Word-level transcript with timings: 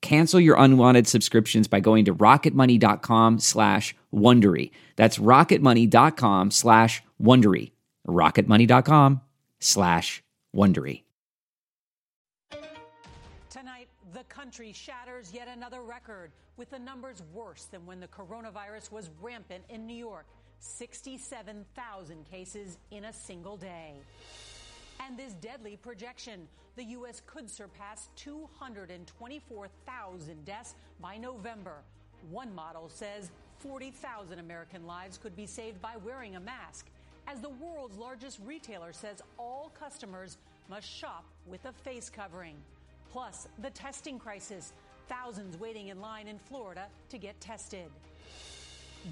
Cancel 0.00 0.40
your 0.40 0.56
unwanted 0.58 1.06
subscriptions 1.06 1.68
by 1.68 1.80
going 1.80 2.04
to 2.04 2.14
rocketmoney.com 2.14 3.38
slash 3.38 3.94
Wondery. 4.14 4.70
That's 4.96 5.18
rocketmoney.com 5.18 6.50
slash 6.50 7.02
Wondery. 7.20 7.72
rocketmoney.com 8.06 9.20
slash 9.60 10.22
Wondery. 10.54 11.02
Tonight, 13.50 13.88
the 14.12 14.24
country 14.28 14.72
shatters 14.72 15.32
yet 15.34 15.48
another 15.48 15.82
record 15.82 16.30
with 16.56 16.70
the 16.70 16.78
numbers 16.78 17.22
worse 17.32 17.64
than 17.64 17.84
when 17.86 18.00
the 18.00 18.08
coronavirus 18.08 18.92
was 18.92 19.10
rampant 19.20 19.64
in 19.68 19.86
New 19.86 19.96
York. 19.96 20.26
67,000 20.60 22.24
cases 22.28 22.78
in 22.90 23.04
a 23.04 23.12
single 23.12 23.56
day. 23.56 23.94
And 25.06 25.16
this 25.16 25.34
deadly 25.34 25.76
projection 25.76 26.48
the 26.78 26.84
U.S. 26.84 27.20
could 27.26 27.50
surpass 27.50 28.08
224,000 28.14 30.44
deaths 30.44 30.76
by 31.00 31.16
November. 31.16 31.78
One 32.30 32.54
model 32.54 32.88
says 32.88 33.32
40,000 33.58 34.38
American 34.38 34.86
lives 34.86 35.18
could 35.18 35.34
be 35.34 35.44
saved 35.44 35.82
by 35.82 35.96
wearing 36.04 36.36
a 36.36 36.40
mask. 36.40 36.86
As 37.26 37.40
the 37.40 37.48
world's 37.48 37.98
largest 37.98 38.38
retailer 38.46 38.92
says 38.92 39.20
all 39.38 39.72
customers 39.78 40.38
must 40.70 40.88
shop 40.88 41.24
with 41.48 41.64
a 41.64 41.72
face 41.72 42.08
covering. 42.08 42.54
Plus, 43.10 43.48
the 43.60 43.70
testing 43.70 44.20
crisis. 44.20 44.72
Thousands 45.08 45.58
waiting 45.58 45.88
in 45.88 46.00
line 46.00 46.28
in 46.28 46.38
Florida 46.38 46.86
to 47.08 47.18
get 47.18 47.40
tested. 47.40 47.90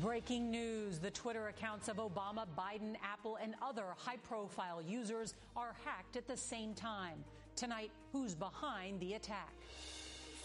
Breaking 0.01 0.53
news 0.53 1.01
the 1.01 1.11
Twitter 1.11 1.49
accounts 1.49 1.89
of 1.89 1.97
Obama, 1.97 2.47
Biden, 2.57 2.95
Apple, 3.03 3.39
and 3.43 3.57
other 3.61 3.87
high 3.97 4.19
profile 4.19 4.81
users 4.87 5.35
are 5.57 5.75
hacked 5.85 6.17
at 6.17 6.29
the 6.29 6.37
same 6.37 6.75
time. 6.75 7.25
Tonight, 7.57 7.91
who's 8.13 8.35
behind 8.35 9.01
the 9.01 9.15
attack? 9.15 9.51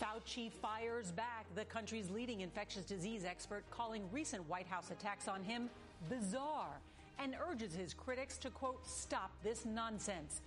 Fauci 0.02 0.50
fires 0.50 1.12
back, 1.12 1.46
the 1.56 1.66
country's 1.66 2.10
leading 2.10 2.40
infectious 2.40 2.86
disease 2.86 3.26
expert, 3.26 3.66
calling 3.70 4.04
recent 4.14 4.48
White 4.48 4.66
House 4.66 4.92
attacks 4.92 5.28
on 5.28 5.44
him 5.44 5.70
bizarre 6.10 6.80
and 7.20 7.36
urges 7.46 7.76
his 7.76 7.94
critics 7.94 8.38
to, 8.38 8.50
quote, 8.50 8.88
stop 8.88 9.30
this 9.44 9.66
nonsense. 9.66 10.40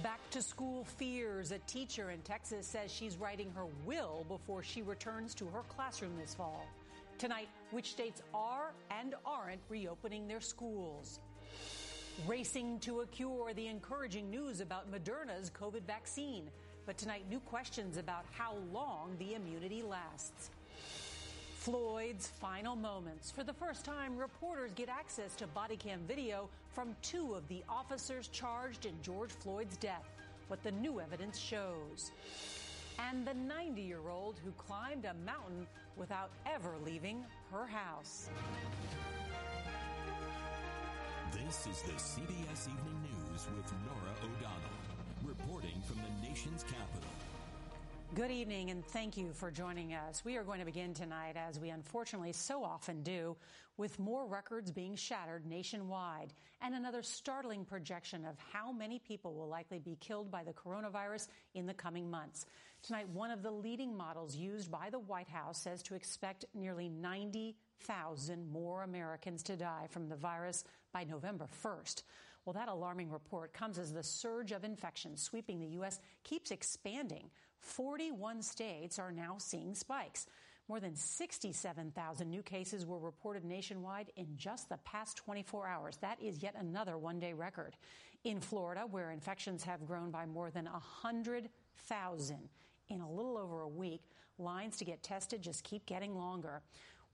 Back 0.00 0.20
to 0.30 0.42
school 0.42 0.84
fears. 0.84 1.50
A 1.50 1.58
teacher 1.66 2.12
in 2.12 2.20
Texas 2.20 2.68
says 2.68 2.92
she's 2.92 3.16
writing 3.16 3.50
her 3.56 3.66
will 3.84 4.24
before 4.28 4.62
she 4.62 4.80
returns 4.80 5.34
to 5.34 5.46
her 5.46 5.62
classroom 5.68 6.16
this 6.16 6.34
fall. 6.34 6.68
Tonight, 7.18 7.48
which 7.72 7.90
states 7.90 8.22
are 8.32 8.72
and 8.92 9.16
aren't 9.26 9.60
reopening 9.68 10.28
their 10.28 10.40
schools. 10.40 11.18
Racing 12.26 12.78
to 12.80 13.00
a 13.00 13.06
cure, 13.06 13.52
the 13.52 13.66
encouraging 13.66 14.30
news 14.30 14.60
about 14.60 14.90
Moderna's 14.90 15.50
COVID 15.50 15.82
vaccine. 15.82 16.48
But 16.86 16.96
tonight, 16.96 17.24
new 17.28 17.40
questions 17.40 17.96
about 17.98 18.24
how 18.30 18.54
long 18.72 19.16
the 19.18 19.34
immunity 19.34 19.82
lasts. 19.82 20.50
Floyd's 21.56 22.28
final 22.28 22.76
moments. 22.76 23.30
For 23.30 23.42
the 23.42 23.52
first 23.52 23.84
time, 23.84 24.16
reporters 24.16 24.72
get 24.74 24.88
access 24.88 25.34
to 25.36 25.46
body 25.48 25.76
cam 25.76 26.00
video 26.06 26.48
from 26.72 26.94
two 27.02 27.34
of 27.34 27.46
the 27.48 27.62
officers 27.68 28.28
charged 28.28 28.86
in 28.86 28.94
George 29.02 29.32
Floyd's 29.32 29.76
death. 29.76 30.08
What 30.48 30.62
the 30.62 30.72
new 30.72 31.00
evidence 31.00 31.38
shows. 31.38 32.12
And 32.98 33.26
the 33.26 33.34
90 33.34 33.82
year 33.82 34.08
old 34.08 34.38
who 34.44 34.52
climbed 34.52 35.04
a 35.04 35.14
mountain 35.26 35.66
without 35.96 36.30
ever 36.46 36.74
leaving 36.86 37.24
her 37.50 37.66
house. 37.66 38.28
This 41.34 41.66
is 41.66 41.82
the 41.82 41.92
CBS 41.92 42.68
Evening 42.68 43.02
News 43.02 43.48
with 43.56 43.72
Norah 43.84 44.14
O'Donnell, 44.22 44.78
reporting 45.24 45.82
from 45.84 45.96
the 45.96 46.28
nation's 46.28 46.62
capital. 46.62 47.10
Good 48.14 48.30
evening, 48.30 48.70
and 48.70 48.86
thank 48.86 49.16
you 49.16 49.32
for 49.32 49.50
joining 49.50 49.94
us. 49.94 50.24
We 50.24 50.36
are 50.36 50.44
going 50.44 50.60
to 50.60 50.64
begin 50.64 50.94
tonight, 50.94 51.34
as 51.36 51.58
we 51.58 51.70
unfortunately 51.70 52.32
so 52.32 52.62
often 52.62 53.02
do, 53.02 53.36
with 53.76 53.98
more 53.98 54.26
records 54.26 54.70
being 54.70 54.94
shattered 54.94 55.44
nationwide 55.44 56.32
and 56.62 56.72
another 56.72 57.02
startling 57.02 57.64
projection 57.64 58.24
of 58.24 58.36
how 58.52 58.70
many 58.70 59.00
people 59.00 59.34
will 59.34 59.48
likely 59.48 59.80
be 59.80 59.96
killed 59.96 60.30
by 60.30 60.44
the 60.44 60.52
coronavirus 60.52 61.26
in 61.54 61.66
the 61.66 61.74
coming 61.74 62.08
months. 62.08 62.46
Tonight, 62.84 63.08
one 63.08 63.32
of 63.32 63.42
the 63.42 63.50
leading 63.50 63.96
models 63.96 64.36
used 64.36 64.70
by 64.70 64.88
the 64.88 65.00
White 65.00 65.28
House 65.28 65.60
says 65.60 65.82
to 65.82 65.96
expect 65.96 66.44
nearly 66.54 66.88
90,000 67.88 68.50
more 68.50 68.82
Americans 68.82 69.42
to 69.44 69.56
die 69.56 69.86
from 69.90 70.08
the 70.08 70.16
virus 70.16 70.64
by 70.92 71.04
November 71.04 71.46
1st. 71.64 72.02
Well, 72.44 72.52
that 72.54 72.68
alarming 72.68 73.10
report 73.10 73.52
comes 73.52 73.78
as 73.78 73.92
the 73.92 74.02
surge 74.02 74.52
of 74.52 74.64
infections 74.64 75.22
sweeping 75.22 75.60
the 75.60 75.74
U.S. 75.78 76.00
keeps 76.24 76.50
expanding. 76.50 77.30
41 77.60 78.42
states 78.42 78.98
are 78.98 79.12
now 79.12 79.36
seeing 79.38 79.74
spikes. 79.74 80.26
More 80.68 80.80
than 80.80 80.94
67,000 80.94 82.30
new 82.30 82.42
cases 82.42 82.86
were 82.86 82.98
reported 82.98 83.44
nationwide 83.44 84.10
in 84.16 84.26
just 84.36 84.68
the 84.68 84.78
past 84.78 85.16
24 85.18 85.66
hours. 85.66 85.96
That 85.98 86.20
is 86.22 86.42
yet 86.42 86.54
another 86.58 86.96
one 86.96 87.18
day 87.18 87.32
record. 87.32 87.76
In 88.24 88.40
Florida, 88.40 88.84
where 88.90 89.10
infections 89.10 89.64
have 89.64 89.86
grown 89.86 90.10
by 90.10 90.24
more 90.24 90.50
than 90.50 90.64
100,000 90.64 92.48
in 92.88 93.00
a 93.00 93.10
little 93.10 93.36
over 93.36 93.62
a 93.62 93.68
week, 93.68 94.02
lines 94.38 94.76
to 94.78 94.84
get 94.84 95.02
tested 95.02 95.42
just 95.42 95.64
keep 95.64 95.84
getting 95.86 96.14
longer. 96.14 96.62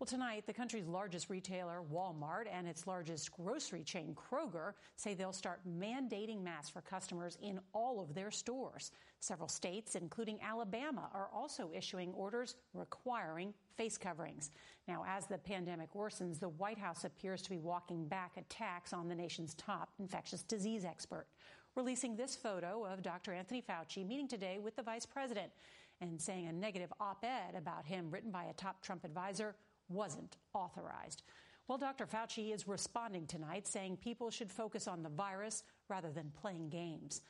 Well, 0.00 0.06
tonight, 0.06 0.44
the 0.46 0.54
country's 0.54 0.86
largest 0.86 1.28
retailer, 1.28 1.82
Walmart, 1.92 2.46
and 2.50 2.66
its 2.66 2.86
largest 2.86 3.30
grocery 3.32 3.84
chain, 3.84 4.16
Kroger, 4.16 4.72
say 4.96 5.12
they'll 5.12 5.30
start 5.30 5.60
mandating 5.68 6.42
masks 6.42 6.70
for 6.70 6.80
customers 6.80 7.36
in 7.42 7.60
all 7.74 8.00
of 8.00 8.14
their 8.14 8.30
stores. 8.30 8.92
Several 9.18 9.46
states, 9.46 9.96
including 9.96 10.38
Alabama, 10.40 11.10
are 11.12 11.28
also 11.34 11.70
issuing 11.76 12.14
orders 12.14 12.56
requiring 12.72 13.52
face 13.76 13.98
coverings. 13.98 14.52
Now, 14.88 15.04
as 15.06 15.26
the 15.26 15.36
pandemic 15.36 15.92
worsens, 15.92 16.40
the 16.40 16.48
White 16.48 16.78
House 16.78 17.04
appears 17.04 17.42
to 17.42 17.50
be 17.50 17.58
walking 17.58 18.08
back 18.08 18.38
attacks 18.38 18.94
on 18.94 19.06
the 19.06 19.14
nation's 19.14 19.52
top 19.52 19.90
infectious 19.98 20.42
disease 20.42 20.86
expert, 20.86 21.26
releasing 21.74 22.16
this 22.16 22.34
photo 22.34 22.86
of 22.86 23.02
Dr. 23.02 23.34
Anthony 23.34 23.60
Fauci 23.60 24.08
meeting 24.08 24.28
today 24.28 24.60
with 24.60 24.76
the 24.76 24.82
vice 24.82 25.04
president 25.04 25.52
and 26.00 26.18
saying 26.18 26.46
a 26.46 26.52
negative 26.52 26.90
op 27.00 27.22
ed 27.22 27.54
about 27.54 27.84
him 27.84 28.10
written 28.10 28.30
by 28.30 28.44
a 28.44 28.54
top 28.54 28.82
Trump 28.82 29.04
advisor 29.04 29.54
wasn't 29.90 30.36
authorized. 30.54 31.22
Well, 31.68 31.78
Dr. 31.78 32.06
Fauci 32.06 32.52
is 32.54 32.66
responding 32.66 33.26
tonight, 33.26 33.66
saying 33.66 33.98
people 33.98 34.30
should 34.30 34.50
focus 34.50 34.88
on 34.88 35.02
the 35.02 35.08
virus 35.08 35.62
rather 35.88 36.10
than 36.10 36.32
playing 36.40 36.70
games. 36.70 37.20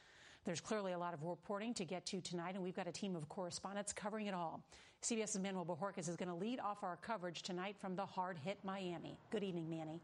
There's 0.45 0.61
clearly 0.61 0.93
a 0.93 0.99
lot 0.99 1.13
of 1.13 1.23
reporting 1.23 1.75
to 1.75 1.85
get 1.85 2.07
to 2.07 2.21
tonight, 2.23 2.55
and 2.55 2.65
we've 2.65 2.75
got 2.75 2.87
a 2.87 2.93
team 2.93 3.15
of 3.15 3.29
correspondents 3.29 3.93
covering 3.93 4.27
it 4.27 4.35
all. 4.35 4.63
CBS's 5.03 5.39
Manuel 5.39 5.67
Bojorquez 5.67 6.09
is 6.09 6.17
going 6.17 6.31
to 6.31 6.35
lead 6.35 6.61
off 6.61 6.83
our 6.83 6.97
coverage 6.97 7.43
tonight 7.43 7.77
from 7.79 7.97
the 7.97 8.07
hard 8.07 8.39
hit 8.39 8.59
Miami. 8.65 9.19
Good 9.31 9.43
evening, 9.43 9.69
Manny. 9.69 10.01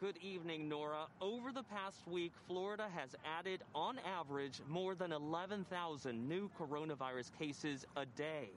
Good 0.00 0.16
evening, 0.22 0.68
Norah. 0.68 1.06
Over 1.20 1.52
the 1.52 1.62
past 1.62 2.08
week, 2.08 2.32
Florida 2.48 2.88
has 2.96 3.14
added, 3.38 3.60
on 3.74 3.98
average, 4.18 4.60
more 4.66 4.94
than 4.94 5.12
11,000 5.12 6.28
new 6.28 6.50
coronavirus 6.58 7.30
cases 7.38 7.84
a 7.96 8.06
day. 8.06 8.48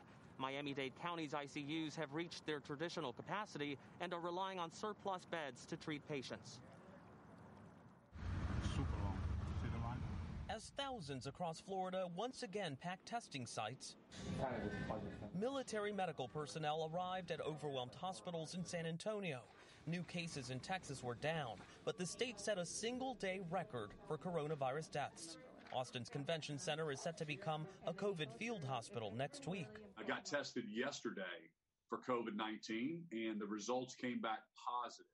Miami 0.44 0.74
Dade 0.74 0.92
County's 1.02 1.32
ICUs 1.32 1.96
have 1.96 2.14
reached 2.14 2.46
their 2.46 2.60
traditional 2.60 3.14
capacity 3.14 3.78
and 4.02 4.14
are 4.14 4.20
relying 4.20 4.60
on 4.60 4.74
surplus 4.74 5.24
beds 5.24 5.66
to 5.66 5.78
treat 5.78 6.06
patients. 6.10 6.60
Super 8.76 8.92
long. 9.06 9.18
See 9.62 9.70
the 9.74 9.88
line? 9.88 10.02
As 10.50 10.74
thousands 10.78 11.28
across 11.28 11.62
Florida 11.62 12.08
once 12.18 12.44
again 12.44 12.78
pack 12.82 13.00
testing 13.06 13.46
sites, 13.46 13.96
military 15.40 15.94
medical 15.94 16.28
personnel 16.28 16.92
arrived 16.94 17.32
at 17.32 17.40
overwhelmed 17.40 17.96
hospitals 17.96 18.54
in 18.54 18.66
San 18.66 18.86
Antonio. 18.86 19.40
New 19.88 20.04
cases 20.04 20.50
in 20.50 20.60
Texas 20.60 21.02
were 21.02 21.16
down, 21.16 21.56
but 21.86 21.98
the 21.98 22.06
state 22.06 22.42
set 22.42 22.58
a 22.58 22.66
single 22.66 23.14
day 23.14 23.40
record 23.50 23.92
for 24.10 24.18
coronavirus 24.18 24.92
deaths. 24.92 25.38
Austin's 25.76 26.10
convention 26.10 26.58
center 26.58 26.92
is 26.92 27.02
set 27.02 27.18
to 27.18 27.26
become 27.26 27.66
a 27.86 27.94
COVID 27.94 28.32
field 28.38 28.64
hospital 28.64 29.14
next 29.16 29.48
week. 29.48 29.68
I 29.98 30.04
got 30.04 30.26
tested 30.26 30.66
yesterday 30.70 31.24
for 31.90 31.98
COVID 31.98 32.36
19, 32.36 33.04
and 33.12 33.40
the 33.40 33.46
results 33.46 33.96
came 33.96 34.20
back 34.20 34.40
positive. 34.56 35.08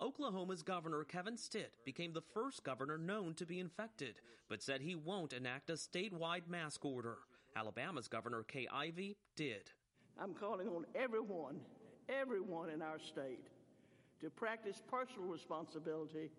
Oklahoma's 0.00 0.62
Governor 0.62 1.04
Kevin 1.04 1.36
Stitt 1.36 1.74
became 1.84 2.12
the 2.12 2.22
first 2.34 2.64
governor 2.64 2.98
known 2.98 3.34
to 3.34 3.46
be 3.46 3.60
infected, 3.60 4.16
but 4.48 4.62
said 4.62 4.80
he 4.80 4.96
won't 4.96 5.32
enact 5.32 5.70
a 5.70 5.74
statewide 5.74 6.48
mask 6.48 6.84
order. 6.84 7.18
Alabama's 7.54 8.08
Governor 8.08 8.42
Kay 8.42 8.66
Ivey 8.72 9.16
did. 9.36 9.70
I'm 10.20 10.34
calling 10.34 10.68
on 10.68 10.86
everyone, 10.94 11.60
everyone 12.08 12.70
in 12.70 12.82
our 12.82 12.98
state 12.98 13.46
to 14.20 14.30
practice 14.30 14.80
personal 14.90 15.28
responsibility 15.28 16.30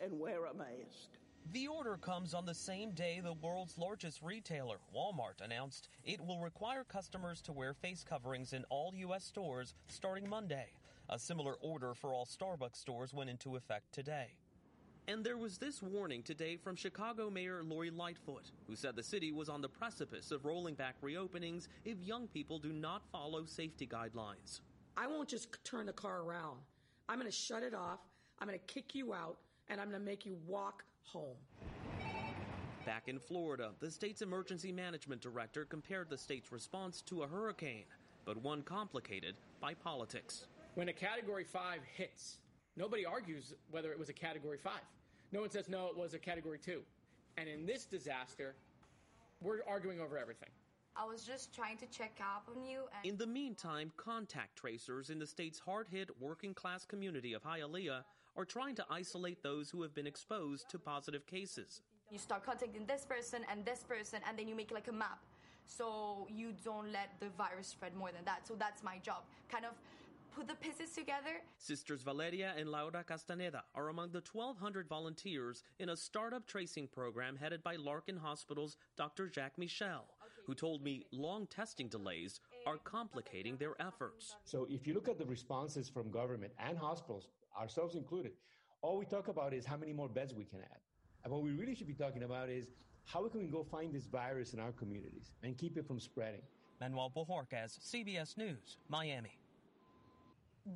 and 0.00 0.18
wear 0.18 0.44
a 0.46 0.54
mask. 0.54 1.18
The 1.52 1.66
order 1.66 1.96
comes 1.96 2.34
on 2.34 2.44
the 2.44 2.54
same 2.54 2.90
day 2.90 3.20
the 3.24 3.32
world's 3.32 3.78
largest 3.78 4.20
retailer, 4.22 4.76
Walmart, 4.94 5.40
announced 5.42 5.88
it 6.04 6.20
will 6.20 6.40
require 6.40 6.84
customers 6.84 7.40
to 7.42 7.52
wear 7.52 7.72
face 7.72 8.04
coverings 8.06 8.52
in 8.52 8.64
all 8.68 8.92
U.S. 8.94 9.24
stores 9.24 9.72
starting 9.86 10.28
Monday. 10.28 10.66
A 11.08 11.18
similar 11.18 11.54
order 11.62 11.94
for 11.94 12.12
all 12.12 12.26
Starbucks 12.26 12.76
stores 12.76 13.14
went 13.14 13.30
into 13.30 13.56
effect 13.56 13.94
today. 13.94 14.26
And 15.06 15.24
there 15.24 15.38
was 15.38 15.56
this 15.56 15.82
warning 15.82 16.22
today 16.22 16.56
from 16.56 16.76
Chicago 16.76 17.30
Mayor 17.30 17.62
Lori 17.64 17.90
Lightfoot, 17.90 18.50
who 18.66 18.76
said 18.76 18.94
the 18.94 19.02
city 19.02 19.32
was 19.32 19.48
on 19.48 19.62
the 19.62 19.70
precipice 19.70 20.30
of 20.30 20.44
rolling 20.44 20.74
back 20.74 21.00
reopenings 21.00 21.68
if 21.86 21.96
young 22.02 22.26
people 22.28 22.58
do 22.58 22.74
not 22.74 23.00
follow 23.10 23.46
safety 23.46 23.86
guidelines. 23.86 24.60
I 24.98 25.06
won't 25.06 25.30
just 25.30 25.48
turn 25.64 25.86
the 25.86 25.94
car 25.94 26.20
around. 26.20 26.58
I'm 27.08 27.18
going 27.18 27.30
to 27.30 27.34
shut 27.34 27.62
it 27.62 27.72
off. 27.72 28.00
I'm 28.38 28.48
going 28.48 28.58
to 28.58 28.74
kick 28.74 28.94
you 28.94 29.14
out 29.14 29.38
and 29.70 29.80
I'm 29.80 29.88
going 29.88 29.98
to 29.98 30.04
make 30.04 30.26
you 30.26 30.36
walk 30.46 30.84
home. 31.12 31.36
Back 32.84 33.08
in 33.08 33.18
Florida, 33.18 33.72
the 33.80 33.90
state's 33.90 34.22
emergency 34.22 34.72
management 34.72 35.20
director 35.20 35.64
compared 35.64 36.08
the 36.08 36.16
state's 36.16 36.52
response 36.52 37.02
to 37.02 37.22
a 37.22 37.26
hurricane, 37.26 37.84
but 38.24 38.36
one 38.38 38.62
complicated 38.62 39.34
by 39.60 39.74
politics. 39.74 40.46
When 40.74 40.88
a 40.88 40.92
category 40.92 41.44
5 41.44 41.80
hits, 41.96 42.38
nobody 42.76 43.04
argues 43.04 43.54
whether 43.70 43.92
it 43.92 43.98
was 43.98 44.08
a 44.08 44.12
category 44.14 44.58
5. 44.58 44.72
No 45.32 45.40
one 45.40 45.50
says 45.50 45.68
no, 45.68 45.88
it 45.88 45.96
was 45.96 46.14
a 46.14 46.18
category 46.18 46.58
2. 46.58 46.80
And 47.36 47.48
in 47.48 47.66
this 47.66 47.84
disaster, 47.84 48.54
we're 49.42 49.60
arguing 49.68 50.00
over 50.00 50.16
everything. 50.16 50.48
I 50.96 51.04
was 51.04 51.22
just 51.22 51.54
trying 51.54 51.76
to 51.78 51.86
check 51.86 52.18
up 52.20 52.48
on 52.54 52.64
you. 52.64 52.84
And- 52.96 53.06
in 53.06 53.16
the 53.16 53.26
meantime, 53.26 53.92
contact 53.96 54.56
tracers 54.56 55.10
in 55.10 55.18
the 55.18 55.26
state's 55.26 55.58
hard 55.58 55.88
hit 55.88 56.10
working 56.20 56.54
class 56.54 56.84
community 56.84 57.34
of 57.34 57.42
Hialeah 57.44 58.02
are 58.38 58.44
trying 58.44 58.76
to 58.76 58.86
isolate 58.88 59.42
those 59.42 59.68
who 59.68 59.82
have 59.82 59.92
been 59.94 60.06
exposed 60.06 60.70
to 60.70 60.78
positive 60.78 61.26
cases. 61.26 61.82
You 62.08 62.18
start 62.18 62.44
contacting 62.46 62.86
this 62.86 63.04
person 63.04 63.44
and 63.50 63.64
this 63.64 63.80
person, 63.80 64.20
and 64.28 64.38
then 64.38 64.46
you 64.46 64.54
make 64.54 64.70
like 64.70 64.86
a 64.86 64.92
map. 64.92 65.18
So 65.66 66.26
you 66.30 66.54
don't 66.64 66.90
let 66.92 67.10
the 67.20 67.28
virus 67.36 67.66
spread 67.66 67.94
more 67.96 68.10
than 68.12 68.24
that. 68.24 68.46
So 68.46 68.54
that's 68.56 68.82
my 68.84 68.98
job. 68.98 69.24
Kind 69.50 69.64
of 69.64 69.72
put 70.34 70.46
the 70.46 70.54
pieces 70.54 70.94
together. 70.94 71.42
Sisters 71.58 72.02
Valeria 72.02 72.54
and 72.56 72.70
Laura 72.70 73.02
Castaneda 73.02 73.64
are 73.74 73.88
among 73.88 74.12
the 74.12 74.22
1,200 74.32 74.88
volunteers 74.88 75.64
in 75.80 75.88
a 75.88 75.96
startup 75.96 76.46
tracing 76.46 76.86
program 76.86 77.36
headed 77.36 77.62
by 77.64 77.74
Larkin 77.74 78.16
Hospital's 78.16 78.76
Dr. 78.96 79.28
Jacques 79.28 79.58
Michel, 79.58 80.06
who 80.46 80.54
told 80.54 80.82
me 80.82 81.02
long 81.10 81.46
testing 81.48 81.88
delays 81.88 82.40
are 82.66 82.78
complicating 82.78 83.56
their 83.56 83.74
efforts. 83.82 84.36
So 84.44 84.66
if 84.70 84.86
you 84.86 84.94
look 84.94 85.08
at 85.08 85.18
the 85.18 85.26
responses 85.26 85.88
from 85.88 86.10
government 86.10 86.52
and 86.64 86.78
hospitals, 86.78 87.28
ourselves 87.58 87.94
included, 87.94 88.32
all 88.82 88.98
we 88.98 89.04
talk 89.04 89.28
about 89.28 89.52
is 89.52 89.66
how 89.66 89.76
many 89.76 89.92
more 89.92 90.08
beds 90.08 90.34
we 90.34 90.44
can 90.44 90.60
add. 90.60 90.80
And 91.24 91.32
what 91.32 91.42
we 91.42 91.50
really 91.50 91.74
should 91.74 91.88
be 91.88 91.94
talking 91.94 92.22
about 92.22 92.48
is 92.48 92.70
how 93.04 93.26
can 93.28 93.40
we 93.40 93.46
go 93.46 93.64
find 93.64 93.92
this 93.92 94.06
virus 94.06 94.54
in 94.54 94.60
our 94.60 94.72
communities 94.72 95.32
and 95.42 95.56
keep 95.58 95.76
it 95.76 95.86
from 95.86 95.98
spreading. 95.98 96.42
Manuel 96.80 97.12
Bojorquez, 97.14 97.78
CBS 97.80 98.36
News, 98.36 98.76
Miami. 98.88 99.36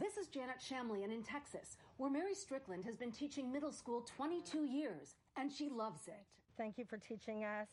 This 0.01 0.17
is 0.17 0.27
Janet 0.27 0.57
Shamlian 0.59 1.13
in 1.13 1.23
Texas, 1.23 1.77
where 1.99 2.11
Mary 2.11 2.35
Strickland 2.35 2.85
has 2.85 2.97
been 2.97 3.13
teaching 3.13 3.53
middle 3.53 3.71
school 3.71 4.01
22 4.17 4.65
years, 4.65 5.15
and 5.37 5.53
she 5.53 5.69
loves 5.69 6.09
it. 6.09 6.25
Thank 6.57 6.79
you 6.79 6.85
for 6.87 6.97
teaching 6.97 7.45
us. 7.45 7.69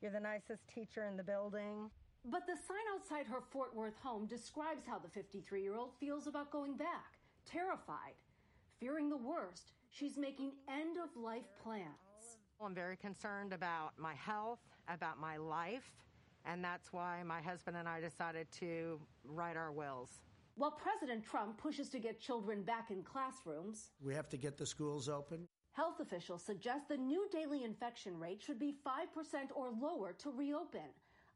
You're 0.00 0.12
the 0.12 0.20
nicest 0.20 0.68
teacher 0.68 1.04
in 1.10 1.16
the 1.16 1.24
building. 1.24 1.90
But 2.24 2.46
the 2.46 2.54
sign 2.54 2.84
outside 2.94 3.26
her 3.26 3.40
Fort 3.50 3.74
Worth 3.74 3.98
home 3.98 4.26
describes 4.26 4.84
how 4.86 4.98
the 4.98 5.08
53 5.08 5.62
year 5.62 5.76
old 5.76 5.90
feels 5.98 6.26
about 6.26 6.52
going 6.52 6.76
back 6.76 7.18
terrified, 7.48 8.14
fearing 8.80 9.08
the 9.08 9.16
worst. 9.16 9.72
She's 9.90 10.16
making 10.16 10.52
end 10.68 10.96
of 10.96 11.10
life 11.20 11.48
plans. 11.62 12.38
I'm 12.64 12.74
very 12.74 12.96
concerned 12.96 13.52
about 13.52 13.92
my 13.98 14.14
health, 14.14 14.60
about 14.88 15.20
my 15.20 15.36
life, 15.36 15.90
and 16.44 16.62
that's 16.62 16.92
why 16.92 17.22
my 17.24 17.40
husband 17.40 17.76
and 17.76 17.88
I 17.88 18.00
decided 18.00 18.50
to 18.60 19.00
write 19.24 19.56
our 19.56 19.72
wills. 19.72 20.20
While 20.56 20.72
President 20.72 21.24
Trump 21.24 21.56
pushes 21.58 21.88
to 21.90 22.00
get 22.00 22.20
children 22.20 22.62
back 22.62 22.90
in 22.90 23.02
classrooms, 23.02 23.90
we 24.02 24.14
have 24.14 24.28
to 24.30 24.36
get 24.36 24.56
the 24.56 24.66
schools 24.66 25.08
open. 25.08 25.46
Health 25.72 26.00
officials 26.00 26.42
suggest 26.42 26.88
the 26.88 26.96
new 26.96 27.28
daily 27.30 27.62
infection 27.62 28.18
rate 28.18 28.42
should 28.42 28.58
be 28.58 28.74
5% 28.84 28.96
or 29.54 29.70
lower 29.70 30.12
to 30.14 30.30
reopen. 30.30 30.90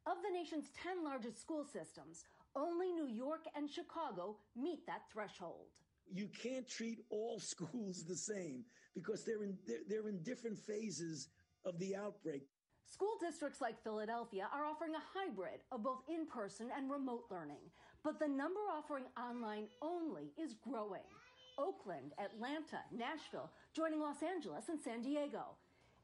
Of 0.06 0.16
the 0.24 0.36
nation's 0.36 0.70
10 0.82 1.04
largest 1.04 1.40
school 1.40 1.64
systems, 1.64 2.24
only 2.56 2.90
New 2.90 3.06
York 3.06 3.44
and 3.54 3.70
Chicago 3.70 4.36
meet 4.56 4.84
that 4.86 5.02
threshold. 5.12 5.68
You 6.10 6.28
can't 6.42 6.68
treat 6.68 6.98
all 7.10 7.38
schools 7.52 8.04
the 8.04 8.16
same 8.16 8.64
because 8.94 9.24
they're 9.24 9.42
in 9.42 9.56
they're, 9.66 9.84
they're 9.88 10.08
in 10.08 10.22
different 10.22 10.58
phases 10.58 11.28
of 11.64 11.78
the 11.78 11.96
outbreak. 11.96 12.42
School 12.86 13.16
districts 13.20 13.60
like 13.60 13.82
Philadelphia 13.82 14.48
are 14.52 14.66
offering 14.66 14.92
a 14.94 15.18
hybrid 15.18 15.60
of 15.70 15.82
both 15.82 16.02
in 16.08 16.26
person 16.26 16.68
and 16.76 16.90
remote 16.90 17.24
learning, 17.30 17.70
but 18.04 18.18
the 18.18 18.28
number 18.28 18.60
offering 18.70 19.04
online 19.16 19.66
only 19.80 20.32
is 20.36 20.54
growing. 20.54 21.06
Oakland, 21.58 22.12
Atlanta, 22.18 22.80
Nashville, 22.90 23.50
joining 23.74 24.00
Los 24.00 24.22
Angeles 24.22 24.68
and 24.68 24.80
San 24.80 25.02
Diego. 25.02 25.56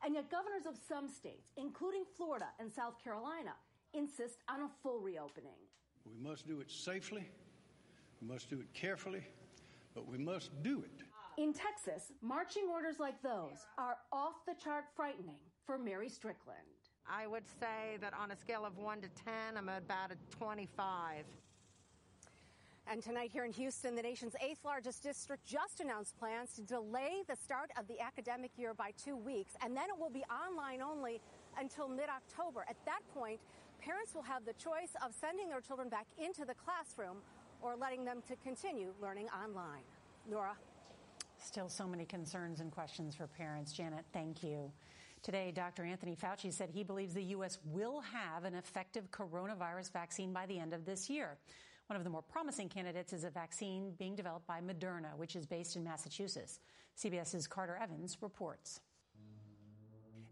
And 0.05 0.15
yet, 0.15 0.31
governors 0.31 0.67
of 0.67 0.77
some 0.89 1.09
states, 1.09 1.51
including 1.57 2.05
Florida 2.17 2.47
and 2.61 2.71
South 2.73 3.03
Carolina, 3.03 3.55
insist 3.95 4.39
on 4.49 4.63
a 4.63 4.69
full 4.83 5.01
reopening. 5.01 5.59
We 6.07 6.15
must 6.23 6.47
do 6.47 6.61
it 6.61 6.71
safely, 6.71 7.29
we 8.21 8.29
must 8.29 8.49
do 8.49 8.61
it 8.61 8.73
carefully, 8.73 9.27
but 9.99 10.09
we 10.09 10.17
must 10.17 10.51
do 10.63 10.85
it. 10.85 11.03
In 11.43 11.53
Texas, 11.53 12.13
marching 12.23 12.69
orders 12.71 13.01
like 13.01 13.21
those 13.21 13.67
are 13.79 13.97
off 14.13 14.35
the 14.47 14.55
chart 14.63 14.85
frightening 14.95 15.41
for 15.67 15.77
Mary 15.77 16.09
Strickland. 16.09 16.59
I 17.11 17.27
would 17.27 17.43
say 17.59 17.97
that 18.01 18.13
on 18.15 18.31
a 18.31 18.37
scale 18.37 18.65
of 18.65 18.79
1 18.79 19.01
to 19.01 19.09
10, 19.09 19.57
I'm 19.57 19.69
about 19.69 20.13
a 20.13 20.37
25. 20.37 21.25
And 22.87 23.03
tonight 23.03 23.31
here 23.33 23.45
in 23.45 23.51
Houston, 23.53 23.97
the 23.97 24.03
nation's 24.03 24.35
eighth 24.41 24.65
largest 24.65 25.03
district 25.03 25.45
just 25.45 25.81
announced 25.81 26.17
plans 26.17 26.53
to 26.55 26.63
delay 26.63 27.23
the 27.29 27.35
start 27.35 27.71
of 27.77 27.89
the 27.89 28.01
academic 28.01 28.53
year 28.57 28.75
by 28.75 28.93
two 29.03 29.17
weeks, 29.17 29.55
and 29.65 29.77
then 29.77 29.87
it 29.89 29.99
will 29.99 30.11
be 30.11 30.23
online 30.31 30.81
only 30.81 31.21
until 31.59 31.89
mid 31.89 32.09
October. 32.09 32.65
At 32.69 32.77
that 32.87 33.01
point, 33.13 33.41
parents 33.81 34.15
will 34.15 34.23
have 34.23 34.45
the 34.45 34.55
choice 34.55 34.95
of 35.05 35.13
sending 35.13 35.49
their 35.49 35.61
children 35.61 35.89
back 35.89 36.07
into 36.19 36.45
the 36.45 36.55
classroom 36.55 37.19
or 37.61 37.77
letting 37.77 38.05
them 38.05 38.23
to 38.29 38.37
continue 38.37 38.93
learning 39.01 39.29
online. 39.29 39.83
Norah. 40.31 40.57
Still 41.39 41.69
so 41.69 41.87
many 41.87 42.05
concerns 42.05 42.61
and 42.61 42.71
questions 42.71 43.15
for 43.15 43.27
parents. 43.27 43.73
Janet, 43.73 44.05
thank 44.13 44.43
you. 44.43 44.71
Today, 45.23 45.53
Dr. 45.55 45.85
Anthony 45.85 46.17
Fauci 46.17 46.53
said 46.53 46.71
he 46.71 46.85
believes 46.85 47.15
the 47.15 47.23
U.S. 47.23 47.59
will 47.65 48.01
have 48.01 48.45
an 48.45 48.55
effective 48.55 49.11
coronavirus 49.11 49.93
vaccine 49.93 50.33
by 50.33 50.47
the 50.47 50.59
end 50.59 50.73
of 50.73 50.85
this 50.85 51.11
year. 51.11 51.37
One 51.87 51.97
of 51.97 52.05
the 52.05 52.11
more 52.11 52.23
promising 52.23 52.69
candidates 52.69 53.13
is 53.13 53.25
a 53.25 53.31
vaccine 53.31 53.93
being 53.99 54.15
developed 54.15 54.47
by 54.47 54.61
Moderna, 54.61 55.17
which 55.17 55.35
is 55.35 55.47
based 55.47 55.75
in 55.75 55.85
Massachusetts. 55.85 56.61
CBS's 56.97 57.47
Carter 57.47 57.79
Evans 57.81 58.19
reports. 58.21 58.81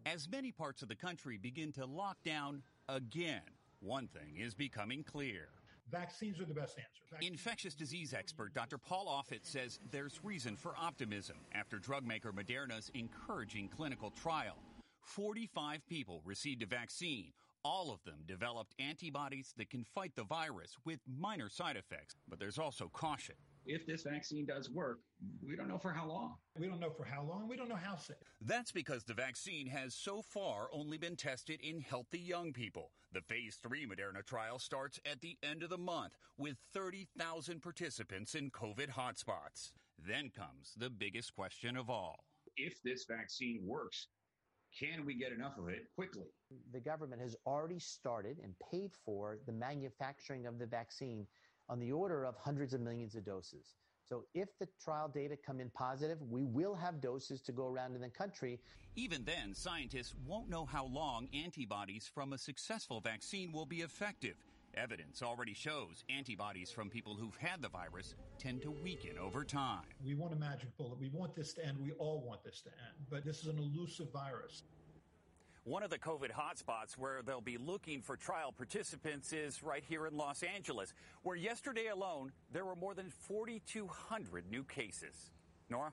As 0.05 0.29
many 0.29 0.53
parts 0.53 0.83
of 0.83 0.89
the 0.89 0.95
country 0.95 1.37
begin 1.37 1.73
to 1.73 1.87
lock 1.87 2.19
down 2.25 2.63
again, 2.89 3.41
one 3.81 4.07
thing 4.07 4.37
is 4.39 4.55
becoming 4.55 5.03
clear. 5.03 5.49
Vaccines 5.91 6.41
are 6.41 6.45
the 6.45 6.55
best 6.55 6.79
answer. 6.79 7.03
Vaccines. 7.11 7.31
Infectious 7.31 7.75
disease 7.75 8.13
expert 8.13 8.53
Dr. 8.55 8.79
Paul 8.79 9.07
Offit 9.07 9.41
says 9.43 9.79
there's 9.91 10.21
reason 10.25 10.57
for 10.57 10.75
optimism 10.77 11.37
after 11.53 11.79
drug 11.79 12.05
maker 12.05 12.33
Moderna's 12.33 12.91
encouraging 12.95 13.69
clinical 13.69 14.11
trial. 14.11 14.57
45 15.03 15.87
people 15.89 16.23
received 16.25 16.63
a 16.63 16.67
vaccine. 16.67 17.33
All 17.65 17.93
of 17.93 18.03
them 18.05 18.19
developed 18.27 18.75
antibodies 18.79 19.55
that 19.57 19.71
can 19.71 19.85
fight 19.85 20.15
the 20.17 20.25
virus 20.25 20.77
with 20.85 20.99
minor 21.07 21.49
side 21.49 21.77
effects. 21.77 22.17
But 22.29 22.41
there's 22.41 22.59
also 22.59 22.91
caution. 22.93 23.37
If 23.69 23.85
this 23.85 24.03
vaccine 24.03 24.47
does 24.47 24.71
work, 24.71 25.01
we 25.45 25.57
don't 25.57 25.67
know 25.67 25.79
for 25.79 25.91
how 25.91 26.07
long. 26.07 26.37
We 26.57 26.69
don't 26.69 26.79
know 26.79 26.91
for 26.91 27.05
how 27.05 27.25
long. 27.25 27.49
We 27.49 27.57
don't 27.57 27.69
know 27.69 27.75
how 27.75 27.97
safe. 27.97 28.17
That's 28.41 28.71
because 28.71 29.03
the 29.03 29.15
vaccine 29.15 29.67
has 29.67 29.93
so 29.93 30.23
far 30.23 30.69
only 30.73 30.99
been 30.99 31.17
tested 31.17 31.61
in 31.61 31.81
healthy 31.81 32.21
young 32.21 32.53
people. 32.53 32.93
The 33.13 33.23
phase 33.23 33.59
3 33.61 33.87
Moderna 33.87 34.25
trial 34.25 34.61
starts 34.61 35.01
at 35.05 35.21
the 35.21 35.37
end 35.43 35.65
of 35.65 35.71
the 35.71 35.79
month 35.79 36.13
with 36.39 36.59
30,000 36.75 37.61
participants 37.61 38.37
in 38.37 38.51
COVID 38.51 38.91
hotspots. 38.91 39.73
Then 39.99 40.31
comes 40.31 40.75
the 40.77 40.91
biggest 40.91 41.35
question 41.35 41.77
of 41.77 41.91
all. 41.91 42.25
If 42.57 42.81
this 42.85 43.05
vaccine 43.09 43.63
works, 43.67 44.07
can 44.79 45.05
we 45.05 45.15
get 45.15 45.33
enough 45.33 45.59
of 45.59 45.69
it 45.69 45.89
quickly? 45.97 46.27
The 46.73 46.81
government 46.81 47.21
has 47.21 47.35
already 47.47 47.81
started 47.81 48.39
and 48.43 48.55
paid 48.71 48.93
for 49.05 49.39
the 49.47 49.53
manufacturing 49.53 50.47
of 50.47 50.59
the 50.59 50.67
vaccine 50.67 51.27
on 51.69 51.79
the 51.79 51.93
order 51.93 52.25
of 52.25 52.37
hundreds 52.37 52.75
of 52.75 52.81
millions 52.81 53.15
of 53.15 53.25
doses. 53.25 53.75
So 54.09 54.25
if 54.35 54.49
the 54.61 54.69
trial 54.81 55.09
data 55.09 55.37
come 55.37 55.59
in 55.59 55.69
positive, 55.71 56.19
we 56.31 56.45
will 56.45 56.75
have 56.77 57.01
doses 57.01 57.43
to 57.43 57.53
go 57.53 57.67
around 57.67 57.97
in 57.97 58.01
the 58.01 58.09
country. 58.09 58.61
Even 58.95 59.25
then, 59.25 59.53
scientists 59.53 60.15
won't 60.27 60.49
know 60.49 60.65
how 60.65 60.87
long 60.87 61.29
antibodies 61.35 62.09
from 62.13 62.33
a 62.33 62.39
successful 62.39 63.01
vaccine 63.01 63.51
will 63.51 63.67
be 63.67 63.81
effective. 63.81 64.37
Evidence 64.77 65.23
already 65.23 65.55
shows 65.55 66.05
antibodies 66.09 66.71
from 66.71 66.89
people 66.89 67.15
who've 67.15 67.37
had 67.37 67.63
the 67.63 67.69
virus 67.69 68.15
tend 68.39 68.63
to 68.63 68.71
weaken 68.71 69.19
over 69.19 69.43
time. 69.43 69.87
We 70.05 70.15
want 70.15 70.35
a 70.35 70.37
magic 70.37 70.69
bullet. 70.77 71.01
We 71.01 71.09
want 71.09 71.35
this 71.35 71.55
to 71.55 71.67
end. 71.67 71.79
We 71.81 71.93
all 71.93 72.23
want 72.25 72.45
this 72.45 72.61
to 72.63 72.69
end. 72.71 73.07
But 73.11 73.25
this 73.25 73.41
is 73.41 73.47
an 73.47 73.59
elusive 73.59 74.13
virus. 74.13 74.65
One 75.67 75.83
of 75.83 75.91
the 75.91 75.99
COVID 75.99 76.31
hotspots 76.31 76.97
where 76.97 77.23
they'll 77.27 77.41
be 77.41 77.59
looking 77.59 78.01
for 78.01 78.17
trial 78.17 78.53
participants 78.53 79.33
is 79.33 79.65
right 79.65 79.83
here 79.89 80.07
in 80.07 80.17
Los 80.17 80.45
Angeles, 80.45 80.95
where 81.25 81.35
yesterday 81.35 81.89
alone 81.89 82.31
there 82.53 82.65
were 82.65 82.77
more 82.77 82.95
than 82.95 83.11
4,200 83.11 84.49
new 84.49 84.63
cases. 84.63 85.33
Norah? 85.69 85.91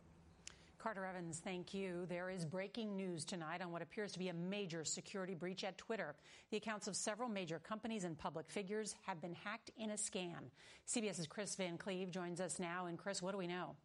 Carter 0.77 1.05
Evans, 1.05 1.41
thank 1.43 1.73
you. 1.73 2.05
There 2.07 2.29
is 2.29 2.45
breaking 2.45 2.95
news 2.95 3.25
tonight 3.25 3.63
on 3.63 3.71
what 3.71 3.81
appears 3.81 4.11
to 4.11 4.19
be 4.19 4.29
a 4.29 4.33
major 4.35 4.83
security 4.83 5.33
breach 5.33 5.63
at 5.63 5.75
Twitter. 5.79 6.13
The 6.51 6.57
accounts 6.57 6.87
of 6.87 6.95
several 6.95 7.27
major 7.27 7.57
companies 7.57 8.03
and 8.03 8.15
public 8.15 8.51
figures 8.51 8.93
have 9.07 9.21
been 9.21 9.33
hacked 9.33 9.71
in 9.75 9.89
a 9.89 9.95
scam. 9.95 10.51
CBS's 10.87 11.25
Chris 11.25 11.55
Van 11.55 11.79
Cleave 11.79 12.11
joins 12.11 12.39
us 12.39 12.59
now. 12.59 12.85
And 12.85 12.95
Chris, 12.95 13.23
what 13.23 13.31
do 13.31 13.39
we 13.39 13.47
know? 13.47 13.75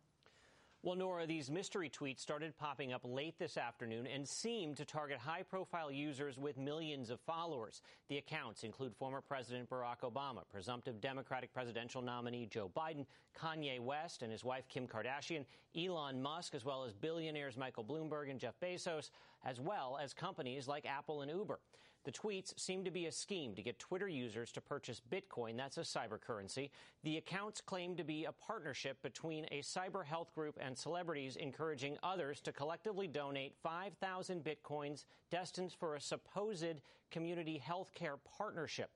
Well, 0.85 0.95
Norah, 0.95 1.27
these 1.27 1.51
mystery 1.51 1.91
tweets 1.91 2.21
started 2.21 2.57
popping 2.57 2.93
up 2.93 3.01
late 3.05 3.37
this 3.37 3.57
afternoon 3.57 4.07
and 4.07 4.29
seemed 4.29 4.77
to 4.77 4.85
target 4.85 5.19
high 5.19 5.43
profile 5.43 5.91
users 5.91 6.39
with 6.39 6.57
millions 6.57 7.11
of 7.11 7.19
followers. 7.23 7.83
The 8.09 8.19
accounts 8.19 8.63
include 8.63 8.95
former 8.95 9.21
President 9.21 9.69
Barack 9.69 10.03
Obama, 10.05 10.43
presumptive 10.53 11.01
Democratic 11.01 11.53
presidential 11.53 12.01
nominee 12.01 12.47
Joe 12.47 12.71
Biden, 12.77 13.07
Kanye 13.37 13.81
West 13.81 14.23
and 14.23 14.31
his 14.31 14.45
wife 14.45 14.69
Kim 14.69 14.87
Kardashian, 14.87 15.45
Elon 15.77 16.23
Musk, 16.23 16.55
as 16.55 16.65
well 16.65 16.85
as 16.85 16.93
billionaires 16.93 17.57
Michael 17.57 17.83
Bloomberg 17.83 18.31
and 18.31 18.39
Jeff 18.39 18.55
Bezos, 18.63 19.11
as 19.45 19.59
well 19.59 19.99
as 20.01 20.15
companies 20.15 20.69
like 20.69 20.87
Apple 20.87 21.23
and 21.23 21.31
Uber. 21.33 21.59
The 22.09 22.13
tweets 22.13 22.59
seem 22.59 22.85
to 22.85 22.91
be 22.91 23.05
a 23.05 23.13
scheme 23.13 23.55
to 23.55 23.61
get 23.61 23.79
Twitter 23.79 24.09
users 24.09 24.51
to 24.53 24.63
purchase 24.63 25.03
Bitcoin. 25.13 25.59
That's 25.59 25.77
a 25.77 25.83
cyber 25.83 26.19
currency. 26.19 26.71
The 27.05 27.19
accounts 27.19 27.61
claim 27.61 27.97
to 27.97 28.03
be 28.03 28.25
a 28.25 28.33
partnership 28.33 29.03
between 29.03 29.45
a 29.51 29.61
cyber 29.61 30.07
health 30.07 30.35
group 30.35 30.57
and 30.59 30.75
celebrities 30.75 31.37
encouraging 31.37 31.99
others 32.03 32.41
to 32.41 32.53
collectively 32.53 33.09
donate 33.09 33.57
5,000 33.63 34.43
Bitcoins 34.43 35.05
destined 35.31 35.75
for 35.79 35.97
a 35.97 36.01
supposed 36.01 36.81
community 37.11 37.63
healthcare 37.63 38.17
partnership. 38.39 38.89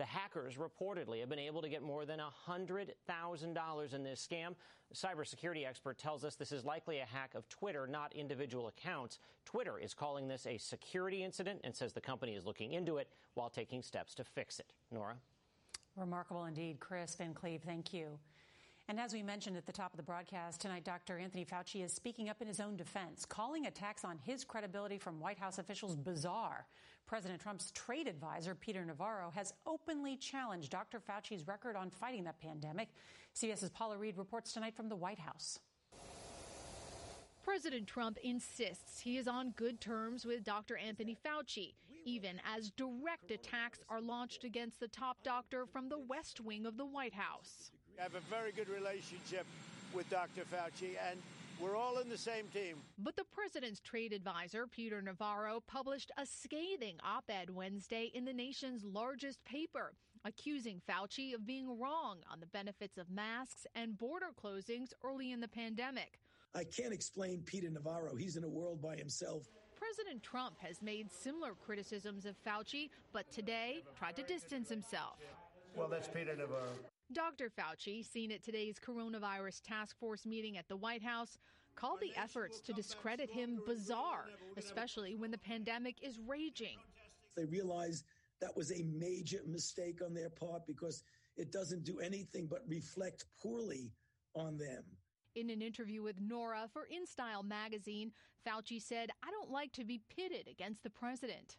The 0.00 0.06
hackers 0.06 0.56
reportedly 0.56 1.20
have 1.20 1.28
been 1.28 1.38
able 1.38 1.60
to 1.60 1.68
get 1.68 1.82
more 1.82 2.06
than 2.06 2.20
$100,000 2.48 3.94
in 3.94 4.02
this 4.02 4.26
scam. 4.26 4.54
A 4.90 4.94
cybersecurity 4.94 5.68
expert 5.68 5.98
tells 5.98 6.24
us 6.24 6.36
this 6.36 6.52
is 6.52 6.64
likely 6.64 7.00
a 7.00 7.04
hack 7.04 7.34
of 7.34 7.46
Twitter, 7.50 7.86
not 7.86 8.14
individual 8.16 8.68
accounts. 8.68 9.18
Twitter 9.44 9.78
is 9.78 9.92
calling 9.92 10.26
this 10.26 10.46
a 10.46 10.56
security 10.56 11.22
incident 11.22 11.60
and 11.64 11.76
says 11.76 11.92
the 11.92 12.00
company 12.00 12.32
is 12.32 12.46
looking 12.46 12.72
into 12.72 12.96
it 12.96 13.08
while 13.34 13.50
taking 13.50 13.82
steps 13.82 14.14
to 14.14 14.24
fix 14.24 14.58
it. 14.58 14.72
Norah? 14.90 15.18
Remarkable 15.96 16.46
indeed. 16.46 16.80
Chris 16.80 17.14
Van 17.16 17.34
Cleave, 17.34 17.60
thank 17.62 17.92
you. 17.92 18.18
And 18.88 18.98
as 18.98 19.12
we 19.12 19.22
mentioned 19.22 19.58
at 19.58 19.66
the 19.66 19.72
top 19.72 19.92
of 19.92 19.98
the 19.98 20.02
broadcast 20.02 20.62
tonight, 20.62 20.82
Dr. 20.82 21.18
Anthony 21.18 21.44
Fauci 21.44 21.84
is 21.84 21.92
speaking 21.92 22.30
up 22.30 22.40
in 22.40 22.48
his 22.48 22.58
own 22.58 22.74
defense, 22.74 23.26
calling 23.26 23.66
attacks 23.66 24.02
on 24.02 24.18
his 24.24 24.44
credibility 24.44 24.96
from 24.96 25.20
White 25.20 25.38
House 25.38 25.58
officials 25.58 25.94
bizarre. 25.94 26.66
President 27.10 27.40
Trump's 27.40 27.72
trade 27.72 28.06
advisor, 28.06 28.54
Peter 28.54 28.84
Navarro, 28.84 29.32
has 29.34 29.52
openly 29.66 30.16
challenged 30.16 30.70
Dr. 30.70 31.00
Fauci's 31.00 31.44
record 31.44 31.74
on 31.74 31.90
fighting 31.90 32.22
the 32.22 32.32
pandemic. 32.40 32.90
CBS's 33.34 33.70
Paula 33.70 33.98
Reed 33.98 34.16
reports 34.16 34.52
tonight 34.52 34.76
from 34.76 34.88
the 34.88 34.94
White 34.94 35.18
House. 35.18 35.58
President 37.42 37.88
Trump 37.88 38.16
insists 38.22 39.00
he 39.00 39.16
is 39.16 39.26
on 39.26 39.50
good 39.56 39.80
terms 39.80 40.24
with 40.24 40.44
Dr. 40.44 40.76
Anthony 40.76 41.16
Fauci, 41.26 41.74
even 42.04 42.40
as 42.56 42.70
direct 42.70 43.32
attacks 43.32 43.80
are 43.88 44.00
launched 44.00 44.44
against 44.44 44.78
the 44.78 44.86
top 44.86 45.16
doctor 45.24 45.66
from 45.66 45.88
the 45.88 45.98
West 45.98 46.40
Wing 46.40 46.64
of 46.64 46.76
the 46.76 46.86
White 46.86 47.14
House. 47.14 47.72
I 47.98 48.04
have 48.04 48.14
a 48.14 48.20
very 48.30 48.52
good 48.52 48.68
relationship 48.68 49.46
with 49.92 50.08
Dr. 50.10 50.42
Fauci, 50.42 50.94
and 51.10 51.20
we're 51.60 51.76
all 51.76 51.98
in 51.98 52.08
the 52.08 52.18
same 52.18 52.46
team. 52.52 52.76
But 52.98 53.16
the 53.16 53.24
president's 53.24 53.80
trade 53.80 54.12
advisor, 54.12 54.66
Peter 54.66 55.02
Navarro, 55.02 55.62
published 55.66 56.10
a 56.16 56.26
scathing 56.26 56.96
op 57.04 57.24
ed 57.28 57.50
Wednesday 57.50 58.10
in 58.14 58.24
the 58.24 58.32
nation's 58.32 58.84
largest 58.84 59.44
paper, 59.44 59.92
accusing 60.24 60.80
Fauci 60.88 61.34
of 61.34 61.46
being 61.46 61.78
wrong 61.78 62.18
on 62.30 62.40
the 62.40 62.46
benefits 62.46 62.98
of 62.98 63.10
masks 63.10 63.66
and 63.74 63.98
border 63.98 64.30
closings 64.42 64.92
early 65.04 65.32
in 65.32 65.40
the 65.40 65.48
pandemic. 65.48 66.18
I 66.54 66.64
can't 66.64 66.92
explain 66.92 67.42
Peter 67.42 67.70
Navarro. 67.70 68.16
He's 68.16 68.36
in 68.36 68.44
a 68.44 68.48
world 68.48 68.82
by 68.82 68.96
himself. 68.96 69.46
President 69.76 70.22
Trump 70.22 70.56
has 70.60 70.82
made 70.82 71.10
similar 71.10 71.52
criticisms 71.54 72.26
of 72.26 72.36
Fauci, 72.44 72.90
but 73.12 73.30
today 73.30 73.82
tried 73.98 74.16
to 74.16 74.22
distance 74.22 74.68
himself. 74.68 75.16
Well, 75.76 75.88
that's 75.88 76.08
Peter 76.08 76.36
Navarro. 76.36 76.72
Dr. 77.12 77.50
Fauci, 77.50 78.04
seen 78.06 78.30
at 78.30 78.42
today's 78.42 78.78
coronavirus 78.78 79.62
task 79.62 79.98
force 79.98 80.24
meeting 80.24 80.56
at 80.56 80.68
the 80.68 80.76
White 80.76 81.02
House, 81.02 81.38
called 81.74 82.00
the 82.00 82.12
efforts 82.16 82.60
to 82.60 82.72
discredit 82.72 83.30
him 83.30 83.60
bizarre, 83.66 84.26
especially 84.56 85.16
when 85.16 85.30
the 85.30 85.38
pandemic 85.38 85.96
is 86.02 86.20
raging. 86.26 86.78
They 87.36 87.46
realize 87.46 88.04
that 88.40 88.56
was 88.56 88.70
a 88.72 88.84
major 88.84 89.40
mistake 89.46 90.00
on 90.04 90.14
their 90.14 90.30
part 90.30 90.66
because 90.66 91.02
it 91.36 91.50
doesn't 91.50 91.84
do 91.84 91.98
anything 91.98 92.46
but 92.46 92.62
reflect 92.68 93.24
poorly 93.42 93.92
on 94.34 94.56
them. 94.56 94.84
In 95.34 95.50
an 95.50 95.62
interview 95.62 96.02
with 96.02 96.20
Norah 96.20 96.68
for 96.72 96.86
InStyle 96.92 97.44
magazine, 97.44 98.12
Fauci 98.46 98.80
said, 98.80 99.10
I 99.22 99.30
don't 99.30 99.50
like 99.50 99.72
to 99.72 99.84
be 99.84 100.00
pitted 100.14 100.48
against 100.48 100.82
the 100.82 100.90
president. 100.90 101.56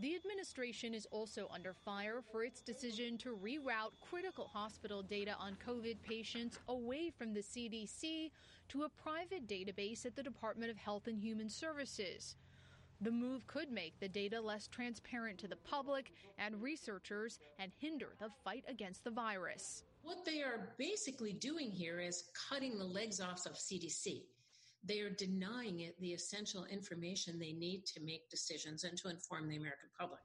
The 0.00 0.16
administration 0.16 0.92
is 0.92 1.06
also 1.12 1.46
under 1.54 1.72
fire 1.72 2.20
for 2.32 2.42
its 2.42 2.60
decision 2.60 3.16
to 3.18 3.36
reroute 3.36 3.92
critical 4.00 4.50
hospital 4.52 5.02
data 5.02 5.36
on 5.38 5.56
COVID 5.64 6.02
patients 6.02 6.58
away 6.68 7.10
from 7.16 7.32
the 7.32 7.40
CDC 7.40 8.32
to 8.70 8.82
a 8.82 8.88
private 8.88 9.46
database 9.46 10.04
at 10.04 10.16
the 10.16 10.22
Department 10.22 10.72
of 10.72 10.76
Health 10.76 11.06
and 11.06 11.16
Human 11.16 11.48
Services. 11.48 12.34
The 13.02 13.12
move 13.12 13.46
could 13.46 13.70
make 13.70 14.00
the 14.00 14.08
data 14.08 14.40
less 14.40 14.66
transparent 14.66 15.38
to 15.38 15.48
the 15.48 15.56
public 15.56 16.10
and 16.38 16.60
researchers 16.60 17.38
and 17.60 17.70
hinder 17.78 18.14
the 18.18 18.30
fight 18.42 18.64
against 18.66 19.04
the 19.04 19.10
virus. 19.12 19.84
What 20.02 20.24
they 20.24 20.42
are 20.42 20.74
basically 20.76 21.34
doing 21.34 21.70
here 21.70 22.00
is 22.00 22.24
cutting 22.48 22.78
the 22.78 22.84
legs 22.84 23.20
off 23.20 23.46
of 23.46 23.52
CDC 23.52 24.22
they 24.86 25.00
are 25.00 25.10
denying 25.10 25.80
it 25.80 25.98
the 26.00 26.12
essential 26.12 26.64
information 26.66 27.38
they 27.38 27.52
need 27.52 27.86
to 27.86 28.00
make 28.00 28.28
decisions 28.28 28.84
and 28.84 28.96
to 28.98 29.08
inform 29.08 29.48
the 29.48 29.56
American 29.56 29.88
public. 29.98 30.20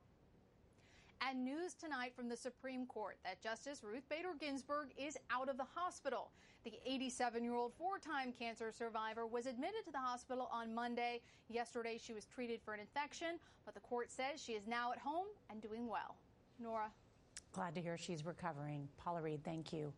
And 1.22 1.44
news 1.44 1.74
tonight 1.74 2.14
from 2.16 2.30
the 2.30 2.38
Supreme 2.38 2.86
Court 2.86 3.18
that 3.26 3.42
Justice 3.42 3.84
Ruth 3.84 4.08
Bader 4.10 4.36
Ginsburg 4.40 4.90
is 4.98 5.18
out 5.30 5.50
of 5.50 5.58
the 5.58 5.66
hospital. 5.76 6.32
The 6.64 6.74
87 6.86 7.44
year 7.44 7.56
old 7.56 7.74
four 7.78 8.00
time 8.00 8.32
cancer 8.32 8.72
survivor 8.72 9.28
was 9.28 9.46
admitted 9.46 9.84
to 9.86 9.92
the 9.92 10.00
hospital 10.00 10.50
on 10.52 10.74
Monday. 10.74 11.22
Yesterday, 11.50 12.00
she 12.02 12.14
was 12.14 12.26
treated 12.26 12.62
for 12.64 12.74
an 12.74 12.80
infection, 12.80 13.40
but 13.66 13.74
the 13.74 13.82
court 13.82 14.12
says 14.12 14.42
she 14.42 14.54
is 14.54 14.68
now 14.68 14.92
at 14.92 14.98
home 14.98 15.28
and 15.50 15.62
doing 15.62 15.88
well. 15.88 16.16
Norah. 16.58 16.92
Glad 17.52 17.76
to 17.76 17.82
hear 17.82 17.98
she's 17.98 18.26
recovering. 18.26 18.88
Paula 18.98 19.22
Reed, 19.22 19.44
thank 19.44 19.74
you. 19.74 19.94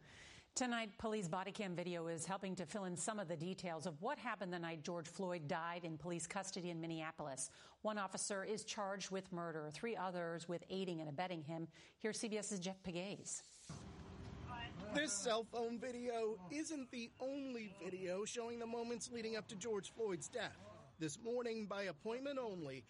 Tonight, 0.54 0.90
police 0.98 1.30
body 1.30 1.52
cam 1.52 1.76
video 1.76 2.08
is 2.08 2.26
helping 2.26 2.56
to 2.58 2.66
fill 2.66 2.84
in 2.84 2.98
some 2.98 3.20
of 3.20 3.30
the 3.30 3.38
details 3.38 3.86
of 3.86 4.00
what 4.02 4.20
happened 4.20 4.52
the 4.52 4.60
night 4.60 4.84
George 4.84 5.08
Floyd 5.08 5.48
died 5.48 5.86
in 5.86 5.98
police 5.98 6.28
custody 6.28 6.72
in 6.72 6.82
Minneapolis. 6.82 7.50
One 7.84 7.98
officer 7.98 8.44
is 8.44 8.66
charged 8.66 9.12
with 9.12 9.32
murder, 9.32 9.70
three 9.72 9.96
others 9.96 10.50
with 10.50 10.62
aiding 10.70 11.00
and 11.00 11.08
abetting 11.08 11.42
him. 11.42 11.70
Here's 12.00 12.20
CBS's 12.20 12.60
Jeff 12.60 12.76
Pegues. 12.84 13.44
This 14.94 15.14
cell 15.14 15.46
phone 15.54 15.80
video 15.80 16.38
isn't 16.52 16.92
the 16.92 17.10
only 17.22 17.74
video 17.82 18.26
showing 18.26 18.60
the 18.60 18.68
moments 18.68 19.10
leading 19.10 19.38
up 19.38 19.48
to 19.48 19.56
George 19.56 19.94
Floyd's 19.96 20.28
death. 20.28 20.58
This 21.00 21.18
morning, 21.24 21.66
by 21.66 21.84
appointment 21.84 22.38
only, 22.38 22.84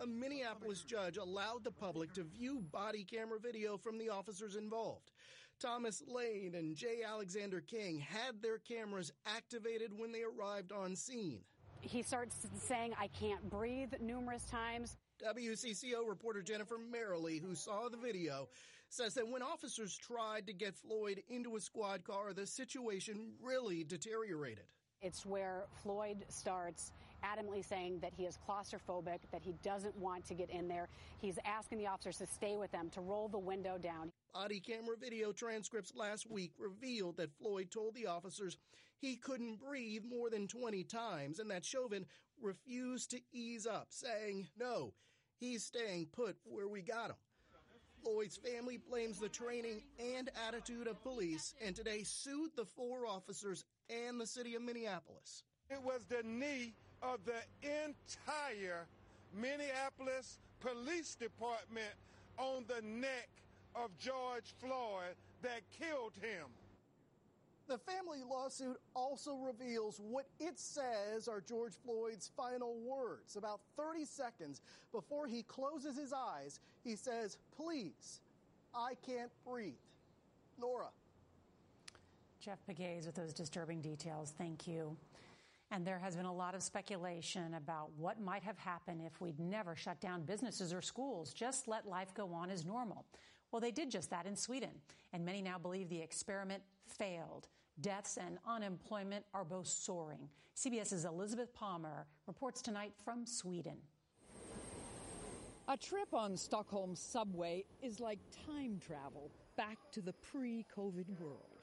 a 0.00 0.06
Minneapolis 0.06 0.82
judge 0.82 1.16
allowed 1.16 1.64
the 1.64 1.72
public 1.72 2.12
to 2.12 2.22
view 2.22 2.62
body 2.70 3.02
camera 3.02 3.40
video 3.40 3.76
from 3.76 3.98
the 3.98 4.08
officers 4.08 4.54
involved. 4.54 5.10
Thomas 5.58 6.02
Lane 6.06 6.54
and 6.54 6.76
J. 6.76 7.02
Alexander 7.06 7.60
Kueng 7.60 8.00
had 8.00 8.40
their 8.40 8.58
cameras 8.58 9.12
activated 9.26 9.90
when 9.96 10.12
they 10.12 10.22
arrived 10.22 10.72
on 10.72 10.94
scene. 10.94 11.40
He 11.80 12.02
starts 12.02 12.46
saying, 12.60 12.94
I 12.98 13.08
can't 13.08 13.48
breathe 13.50 13.92
numerous 14.00 14.44
times. 14.44 14.96
WCCO 15.24 16.08
reporter 16.08 16.42
Jennifer 16.42 16.76
Mayerle, 16.76 17.40
who 17.40 17.54
saw 17.54 17.88
the 17.88 17.96
video, 17.96 18.48
says 18.88 19.14
that 19.14 19.28
when 19.28 19.42
officers 19.42 19.96
tried 19.96 20.46
to 20.46 20.52
get 20.52 20.76
Floyd 20.76 21.22
into 21.28 21.56
a 21.56 21.60
squad 21.60 22.04
car, 22.04 22.32
the 22.32 22.46
situation 22.46 23.32
really 23.42 23.84
deteriorated. 23.84 24.64
It's 25.00 25.26
where 25.26 25.64
Floyd 25.82 26.24
starts 26.28 26.92
adamantly 27.24 27.64
saying 27.64 27.98
that 28.00 28.12
he 28.16 28.24
is 28.24 28.38
claustrophobic, 28.48 29.18
that 29.32 29.42
he 29.42 29.54
doesn't 29.62 29.96
want 29.96 30.24
to 30.26 30.34
get 30.34 30.50
in 30.50 30.68
there. 30.68 30.88
He's 31.20 31.38
asking 31.44 31.78
the 31.78 31.86
officers 31.86 32.18
to 32.18 32.26
stay 32.26 32.56
with 32.56 32.70
them, 32.72 32.90
to 32.90 33.00
roll 33.00 33.28
the 33.28 33.38
window 33.38 33.78
down. 33.78 34.12
Body 34.34 34.60
camera 34.60 34.96
video 35.00 35.32
transcripts 35.32 35.94
last 35.94 36.30
week 36.30 36.52
revealed 36.58 37.16
that 37.16 37.32
Floyd 37.38 37.70
told 37.70 37.94
the 37.94 38.06
officers 38.06 38.56
he 39.00 39.16
couldn't 39.16 39.60
breathe 39.60 40.02
more 40.08 40.30
than 40.30 40.48
20 40.48 40.84
times 40.84 41.38
and 41.38 41.50
that 41.50 41.64
Chauvin 41.64 42.06
refused 42.40 43.10
to 43.10 43.20
ease 43.32 43.66
up, 43.66 43.88
saying, 43.90 44.46
no, 44.58 44.92
he's 45.38 45.64
staying 45.64 46.06
put 46.12 46.36
where 46.44 46.68
we 46.68 46.82
got 46.82 47.10
him. 47.10 47.16
Floyd's 48.04 48.36
family 48.36 48.78
blames 48.88 49.18
the 49.18 49.28
training 49.28 49.82
and 50.16 50.30
attitude 50.46 50.86
of 50.86 51.02
police 51.02 51.54
and 51.64 51.74
today 51.74 52.02
sued 52.04 52.50
the 52.56 52.64
four 52.64 53.06
officers 53.06 53.64
and 53.90 54.20
the 54.20 54.26
city 54.26 54.54
of 54.54 54.62
Minneapolis. 54.62 55.42
It 55.70 55.82
was 55.82 56.04
the 56.04 56.22
knee 56.24 56.74
of 57.02 57.18
the 57.24 57.40
entire 57.62 58.86
Minneapolis 59.34 60.38
Police 60.60 61.14
Department 61.14 61.94
on 62.38 62.64
the 62.66 62.82
neck 62.86 63.28
of 63.74 63.96
George 63.98 64.54
Floyd 64.60 65.14
that 65.42 65.62
killed 65.78 66.12
him. 66.20 66.46
The 67.68 67.78
family 67.78 68.20
lawsuit 68.28 68.78
also 68.96 69.36
reveals 69.36 70.00
what 70.00 70.26
it 70.40 70.58
says 70.58 71.28
are 71.28 71.42
George 71.42 71.74
Floyd's 71.84 72.30
final 72.34 72.76
words. 72.80 73.36
About 73.36 73.60
30 73.76 74.06
seconds 74.06 74.62
before 74.90 75.26
he 75.26 75.42
closes 75.42 75.96
his 75.96 76.14
eyes, 76.14 76.60
he 76.82 76.96
says, 76.96 77.36
Please, 77.56 78.20
I 78.74 78.94
can't 79.06 79.30
breathe. 79.46 79.74
Norah. 80.58 80.88
Jeff 82.40 82.58
Pegues 82.66 83.04
with 83.04 83.14
those 83.14 83.34
disturbing 83.34 83.82
details. 83.82 84.32
Thank 84.38 84.66
you. 84.66 84.96
And 85.70 85.86
there 85.86 85.98
has 85.98 86.16
been 86.16 86.24
a 86.24 86.32
lot 86.32 86.54
of 86.54 86.62
speculation 86.62 87.54
about 87.54 87.90
what 87.96 88.20
might 88.20 88.42
have 88.42 88.58
happened 88.58 89.02
if 89.04 89.20
we'd 89.20 89.38
never 89.38 89.76
shut 89.76 90.00
down 90.00 90.22
businesses 90.22 90.72
or 90.72 90.80
schools, 90.80 91.34
just 91.34 91.68
let 91.68 91.86
life 91.86 92.14
go 92.14 92.32
on 92.32 92.50
as 92.50 92.64
normal. 92.64 93.04
Well, 93.50 93.60
they 93.60 93.70
did 93.70 93.90
just 93.90 94.10
that 94.10 94.26
in 94.26 94.34
Sweden, 94.34 94.70
and 95.12 95.24
many 95.24 95.42
now 95.42 95.58
believe 95.58 95.88
the 95.88 96.00
experiment 96.00 96.62
failed. 96.86 97.48
Deaths 97.80 98.18
and 98.18 98.38
unemployment 98.46 99.24
are 99.34 99.44
both 99.44 99.66
soaring. 99.66 100.28
CBS's 100.56 101.04
Elizabeth 101.04 101.54
Palmer 101.54 102.06
reports 102.26 102.60
tonight 102.60 102.92
from 103.04 103.24
Sweden. 103.26 103.76
A 105.68 105.76
trip 105.76 106.14
on 106.14 106.36
Stockholm's 106.36 106.98
subway 106.98 107.64
is 107.82 108.00
like 108.00 108.18
time 108.46 108.80
travel 108.84 109.30
back 109.56 109.76
to 109.92 110.00
the 110.00 110.14
pre 110.14 110.64
COVID 110.74 111.20
world. 111.20 111.57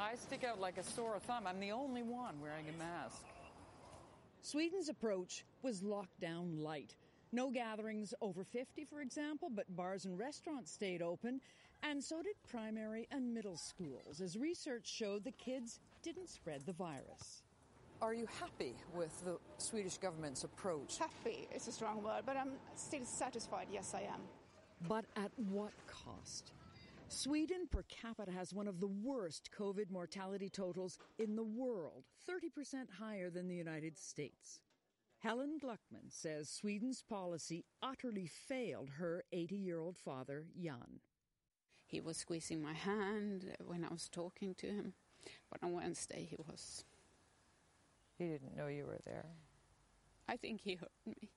I 0.00 0.14
stick 0.14 0.44
out 0.44 0.58
like 0.58 0.78
a 0.78 0.82
sore 0.82 1.18
thumb. 1.18 1.46
I'm 1.46 1.60
the 1.60 1.72
only 1.72 2.02
one 2.02 2.40
wearing 2.40 2.64
a 2.70 2.78
mask. 2.78 3.22
Sweden's 4.40 4.88
approach 4.88 5.44
was 5.60 5.82
lockdown 5.82 6.58
light. 6.62 6.94
No 7.32 7.50
gatherings 7.50 8.14
over 8.22 8.42
50, 8.42 8.86
for 8.86 9.02
example, 9.02 9.50
but 9.54 9.76
bars 9.76 10.06
and 10.06 10.18
restaurants 10.18 10.72
stayed 10.72 11.02
open, 11.02 11.38
and 11.82 12.02
so 12.02 12.22
did 12.22 12.34
primary 12.50 13.08
and 13.10 13.34
middle 13.34 13.58
schools, 13.58 14.22
as 14.22 14.38
research 14.38 14.88
showed 14.88 15.22
the 15.22 15.32
kids 15.32 15.80
didn't 16.02 16.30
spread 16.30 16.62
the 16.64 16.72
virus. 16.72 17.42
Are 18.00 18.14
you 18.14 18.26
happy 18.40 18.74
with 18.94 19.22
the 19.26 19.36
Swedish 19.58 19.98
government's 19.98 20.44
approach? 20.44 20.96
Happy 20.96 21.46
is 21.54 21.68
a 21.68 21.72
strong 21.72 22.02
word, 22.02 22.22
but 22.24 22.38
I'm 22.38 22.52
still 22.74 23.04
satisfied. 23.04 23.66
Yes, 23.70 23.92
I 23.94 24.00
am. 24.00 24.22
But 24.88 25.04
at 25.14 25.30
what 25.50 25.72
cost? 25.86 26.52
Sweden 27.12 27.66
per 27.68 27.82
capita 27.88 28.30
has 28.30 28.54
one 28.54 28.68
of 28.68 28.78
the 28.78 28.86
worst 28.86 29.50
COVID 29.58 29.90
mortality 29.90 30.48
totals 30.48 30.96
in 31.18 31.34
the 31.34 31.42
world, 31.42 32.04
30% 32.28 32.88
higher 33.00 33.30
than 33.30 33.48
the 33.48 33.56
United 33.56 33.98
States. 33.98 34.60
Helen 35.18 35.58
Gluckman 35.60 36.08
says 36.08 36.48
Sweden's 36.48 37.02
policy 37.02 37.64
utterly 37.82 38.26
failed 38.26 38.90
her 38.90 39.24
80 39.32 39.56
year 39.56 39.80
old 39.80 39.98
father, 39.98 40.44
Jan. 40.56 41.00
He 41.84 42.00
was 42.00 42.16
squeezing 42.16 42.62
my 42.62 42.74
hand 42.74 43.56
when 43.66 43.84
I 43.84 43.92
was 43.92 44.08
talking 44.08 44.54
to 44.54 44.68
him, 44.68 44.94
but 45.50 45.64
on 45.64 45.72
Wednesday 45.72 46.28
he 46.30 46.36
was. 46.38 46.84
He 48.18 48.28
didn't 48.28 48.56
know 48.56 48.68
you 48.68 48.86
were 48.86 49.00
there. 49.04 49.26
I 50.28 50.36
think 50.36 50.60
he 50.60 50.76
hurt 50.76 50.92
me. 51.04 51.28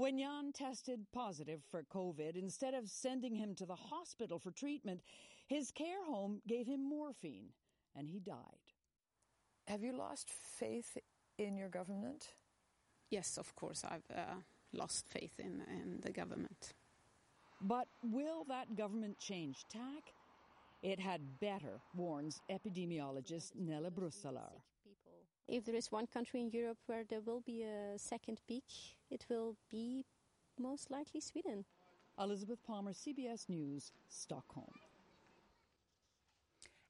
When 0.00 0.18
Jan 0.18 0.52
tested 0.54 1.00
positive 1.12 1.60
for 1.70 1.82
COVID, 1.82 2.34
instead 2.34 2.72
of 2.72 2.88
sending 2.88 3.34
him 3.34 3.54
to 3.56 3.66
the 3.66 3.74
hospital 3.74 4.38
for 4.38 4.50
treatment, 4.50 5.02
his 5.46 5.70
care 5.70 6.02
home 6.06 6.40
gave 6.48 6.66
him 6.66 6.88
morphine 6.88 7.50
and 7.94 8.08
he 8.08 8.18
died. 8.18 8.64
Have 9.68 9.82
you 9.82 9.94
lost 9.94 10.30
faith 10.30 10.96
in 11.36 11.54
your 11.54 11.68
government? 11.68 12.28
Yes, 13.10 13.36
of 13.36 13.54
course, 13.56 13.84
I've 13.84 14.16
uh, 14.16 14.36
lost 14.72 15.04
faith 15.06 15.38
in, 15.38 15.60
in 15.68 16.00
the 16.02 16.12
government. 16.12 16.72
But 17.60 17.86
will 18.02 18.44
that 18.48 18.74
government 18.74 19.18
change 19.18 19.66
tack? 19.68 20.14
It 20.82 20.98
had 20.98 21.20
better, 21.40 21.78
warns 21.94 22.40
epidemiologist 22.50 23.54
Nele 23.54 23.90
Brusselaers. 23.90 24.62
If 25.46 25.66
there 25.66 25.74
is 25.74 25.92
one 25.92 26.06
country 26.06 26.40
in 26.40 26.48
Europe 26.48 26.78
where 26.86 27.04
there 27.04 27.20
will 27.20 27.42
be 27.42 27.64
a 27.64 27.98
second 27.98 28.40
peak, 28.48 28.64
it 29.10 29.26
will 29.28 29.56
be 29.70 30.04
most 30.58 30.90
likely 30.90 31.20
Sweden. 31.20 31.64
Elizabeth 32.18 32.62
Palmer, 32.66 32.92
CBS 32.92 33.48
News, 33.48 33.92
Stockholm. 34.08 34.72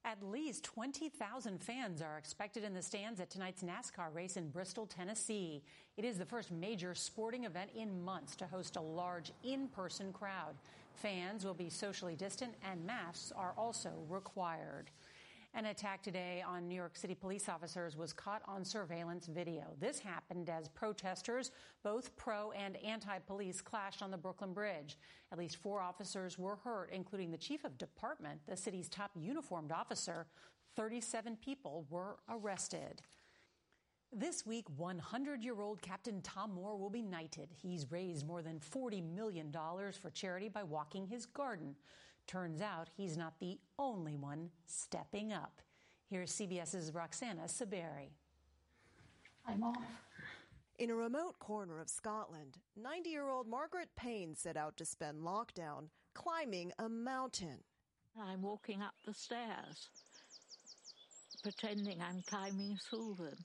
At 0.03 0.23
least 0.23 0.63
20,000 0.63 1.61
fans 1.61 2.01
are 2.01 2.17
expected 2.17 2.63
in 2.63 2.73
the 2.73 2.81
stands 2.81 3.19
at 3.19 3.29
tonight's 3.29 3.63
NASCAR 3.63 4.13
race 4.13 4.35
in 4.35 4.49
Bristol, 4.49 4.87
Tennessee. 4.87 5.61
It 5.95 6.05
is 6.05 6.17
the 6.17 6.25
first 6.25 6.51
major 6.51 6.95
sporting 6.95 7.43
event 7.43 7.69
in 7.75 8.03
months 8.03 8.35
to 8.37 8.47
host 8.47 8.77
a 8.77 8.81
large 8.81 9.31
in 9.43 9.67
person 9.67 10.11
crowd. 10.11 10.55
Fans 10.95 11.45
will 11.45 11.53
be 11.53 11.69
socially 11.69 12.15
distant 12.15 12.53
and 12.69 12.83
masks 12.83 13.31
are 13.35 13.53
also 13.55 13.91
required. 14.09 14.89
An 15.53 15.65
attack 15.65 16.01
today 16.01 16.41
on 16.47 16.69
New 16.69 16.75
York 16.75 16.95
City 16.95 17.13
police 17.13 17.49
officers 17.49 17.97
was 17.97 18.13
caught 18.13 18.41
on 18.47 18.63
surveillance 18.63 19.27
video. 19.27 19.73
This 19.81 19.99
happened 19.99 20.49
as 20.49 20.69
protesters, 20.69 21.51
both 21.83 22.15
pro 22.15 22.51
and 22.51 22.77
anti 22.77 23.19
police, 23.19 23.59
clashed 23.59 24.01
on 24.01 24.11
the 24.11 24.17
Brooklyn 24.17 24.53
Bridge. 24.53 24.97
At 25.29 25.37
least 25.37 25.57
four 25.57 25.81
officers 25.81 26.39
were 26.39 26.55
hurt, 26.55 26.89
including 26.93 27.31
the 27.31 27.37
chief 27.37 27.65
of 27.65 27.77
department, 27.77 28.39
the 28.47 28.55
city's 28.55 28.87
top 28.87 29.11
uniformed 29.13 29.73
officer. 29.73 30.25
37 30.77 31.35
people 31.35 31.85
were 31.89 32.15
arrested. 32.29 33.01
This 34.13 34.45
week, 34.45 34.67
100 34.77 35.43
year 35.43 35.59
old 35.59 35.81
Captain 35.81 36.21
Tom 36.21 36.53
Moore 36.53 36.77
will 36.77 36.89
be 36.89 37.01
knighted. 37.01 37.49
He's 37.51 37.91
raised 37.91 38.25
more 38.25 38.41
than 38.41 38.59
$40 38.59 39.03
million 39.13 39.51
for 39.51 40.09
charity 40.11 40.47
by 40.47 40.63
walking 40.63 41.07
his 41.07 41.25
garden. 41.25 41.75
Turns 42.27 42.61
out 42.61 42.89
he's 42.95 43.17
not 43.17 43.39
the 43.39 43.59
only 43.77 44.15
one 44.15 44.49
stepping 44.65 45.33
up. 45.33 45.61
Here's 46.09 46.31
CBS's 46.31 46.93
Roxana 46.93 47.43
Saberi. 47.43 48.09
I'm 49.47 49.63
off. 49.63 49.77
In 50.79 50.89
a 50.89 50.95
remote 50.95 51.39
corner 51.39 51.79
of 51.79 51.89
Scotland, 51.89 52.57
90 52.75 53.09
year 53.09 53.29
old 53.29 53.47
Margaret 53.47 53.89
Payne 53.95 54.35
set 54.35 54.57
out 54.57 54.77
to 54.77 54.85
spend 54.85 55.21
lockdown 55.21 55.89
climbing 56.13 56.71
a 56.79 56.89
mountain. 56.89 57.59
I'm 58.19 58.41
walking 58.41 58.81
up 58.81 58.95
the 59.05 59.13
stairs, 59.13 59.89
pretending 61.43 62.01
I'm 62.01 62.23
climbing 62.27 62.77
Suilven. 62.91 63.37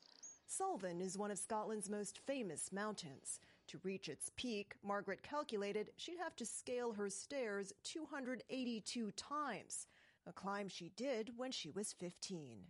Suilven 0.49 1.01
is 1.01 1.19
one 1.19 1.31
of 1.31 1.39
Scotland's 1.39 1.91
most 1.91 2.21
famous 2.27 2.73
mountains. 2.73 3.39
To 3.69 3.81
reach 3.83 4.09
its 4.09 4.31
peak, 4.37 4.75
Margaret 4.85 5.23
calculated 5.23 5.91
she'd 5.97 6.19
have 6.19 6.37
to 6.37 6.47
scale 6.47 6.93
her 6.93 7.11
stairs 7.11 7.73
282 7.83 9.11
times, 9.13 9.89
a 10.27 10.33
climb 10.33 10.69
she 10.69 10.93
did 10.97 11.31
when 11.37 11.51
she 11.51 11.71
was 11.71 11.93
15. 11.95 12.61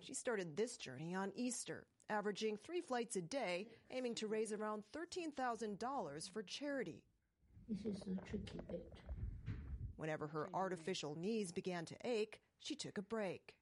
She 0.00 0.14
started 0.14 0.56
this 0.56 0.76
journey 0.76 1.14
on 1.14 1.32
Easter, 1.34 1.86
averaging 2.08 2.56
three 2.56 2.80
flights 2.80 3.16
a 3.16 3.22
day, 3.22 3.66
aiming 3.90 4.14
to 4.16 4.28
raise 4.28 4.52
around 4.52 4.84
$13,000 4.94 6.30
for 6.32 6.42
charity. 6.44 7.02
This 7.68 7.96
is 7.96 8.02
the 8.06 8.16
tricky 8.28 8.60
bit. 8.70 8.92
Whenever 9.96 10.28
her 10.28 10.48
artificial 10.54 11.16
knees 11.16 11.50
began 11.50 11.84
to 11.86 11.96
ache, 12.04 12.40
she 12.60 12.76
took 12.76 12.96
a 12.96 13.02
break. 13.02 13.54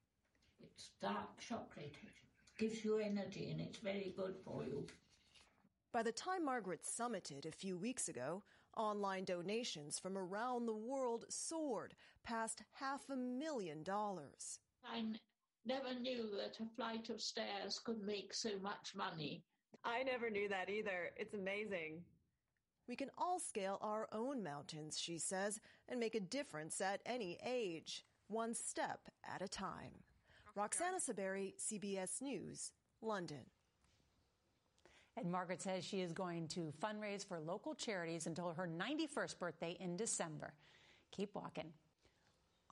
It's 0.63 0.91
dark 1.01 1.39
chocolate. 1.39 1.97
It 2.03 2.59
gives 2.59 2.85
you 2.85 2.99
energy 2.99 3.51
and 3.51 3.61
it's 3.61 3.79
very 3.79 4.13
good 4.17 4.35
for 4.45 4.63
you. 4.63 4.87
By 5.95 6.03
the 6.03 6.11
time 6.11 6.45
Margaret 6.45 6.83
summited 6.83 7.47
a 7.47 7.53
few 7.53 7.79
weeks 7.79 8.09
ago, 8.09 8.43
online 8.77 9.23
donations 9.23 9.97
from 9.97 10.19
around 10.19 10.67
the 10.67 10.75
world 10.75 11.25
soared 11.29 11.95
past 12.25 12.65
half 12.73 13.09
a 13.11 13.15
million 13.15 13.85
dollars. 13.85 14.59
I 14.85 14.99
n- 14.99 15.21
never 15.65 15.95
knew 15.95 16.31
that 16.37 16.59
a 16.59 16.69
flight 16.75 17.11
of 17.11 17.21
stairs 17.21 17.79
could 17.79 18.03
make 18.03 18.35
so 18.35 18.59
much 18.61 18.97
money. 18.97 19.45
I 19.85 20.03
never 20.03 20.31
knew 20.31 20.49
that 20.49 20.69
either. 20.69 21.11
It's 21.17 21.35
amazing. 21.35 22.03
We 22.89 22.97
can 22.97 23.13
all 23.17 23.39
scale 23.39 23.79
our 23.81 24.09
own 24.11 24.43
mountains, 24.43 24.99
she 24.99 25.17
says, 25.17 25.61
and 25.89 26.01
make 26.01 26.17
a 26.17 26.21
difference 26.21 26.81
at 26.81 27.03
any 27.07 27.39
age, 27.47 28.05
one 28.27 28.53
step 28.53 28.99
at 29.33 29.43
a 29.43 29.49
time. 29.49 30.03
Roxana 30.57 30.99
Saberi, 30.99 31.53
CBS 31.57 32.21
News, 32.21 32.73
London. 33.01 33.45
And 35.17 35.31
Margaret 35.31 35.63
says 35.63 35.85
she 35.85 36.01
is 36.01 36.13
going 36.13 36.49
to 36.49 36.73
fundraise 36.83 37.25
for 37.27 37.39
local 37.39 37.75
charities 37.75 38.27
until 38.27 38.53
her 38.53 38.69
91st 38.69 39.39
birthday 39.39 39.77
in 39.79 39.97
December. 39.97 40.53
Keep 41.13 41.35
walking. 41.35 41.73